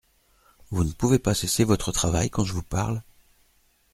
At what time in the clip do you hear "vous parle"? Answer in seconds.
2.53-3.03